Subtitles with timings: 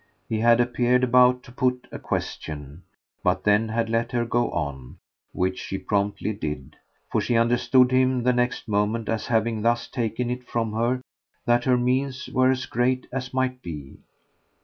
[0.27, 2.81] He had appeared about to put a question,
[3.23, 4.97] but then had let her go on,
[5.31, 6.75] which she promptly did,
[7.11, 11.01] for she understood him the next moment as having thus taken it from her
[11.45, 13.97] that her means were as great as might be.